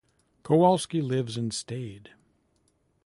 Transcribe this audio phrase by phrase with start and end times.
[0.41, 2.09] Kowalski lives in Stade.